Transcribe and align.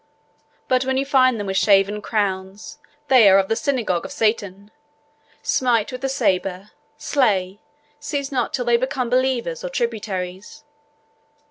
But 0.67 0.83
when 0.83 0.97
you 0.97 1.05
find 1.05 1.39
them 1.39 1.45
with 1.45 1.57
shaven 1.57 2.01
crowns, 2.01 2.79
they 3.07 3.29
are 3.29 3.37
of 3.37 3.49
the 3.49 3.55
synagogue 3.55 4.03
of 4.03 4.11
Satan! 4.11 4.71
Smite 5.43 5.91
with 5.91 6.01
the 6.01 6.09
sabre, 6.09 6.71
slay, 6.97 7.59
cease 7.99 8.31
not 8.31 8.51
till 8.51 8.65
they 8.65 8.77
become 8.77 9.11
believers 9.11 9.63
or 9.63 9.69
tributaries.' 9.69 10.63